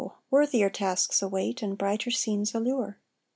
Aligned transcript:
worthier 0.31 0.67
tasks 0.67 1.21
await, 1.21 1.61
and 1.61 1.77
brighter 1.77 2.09
scenes 2.09 2.55
allure. 2.55 2.97